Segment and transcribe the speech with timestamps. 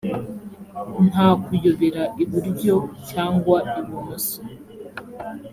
[1.09, 2.75] nta kuyobera iburyo
[3.09, 4.39] cyangwa ibumoso.